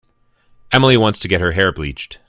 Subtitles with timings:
[0.71, 2.19] Emily wants to get her hair bleached.